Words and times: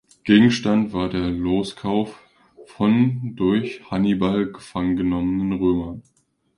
Gegenstand 0.23 0.93
war 0.93 1.09
der 1.09 1.29
Loskauf 1.29 2.19
von 2.65 3.35
durch 3.35 3.81
Hannibal 3.91 4.51
gefangengenommenen 4.51 5.51
Römern. 5.59 6.01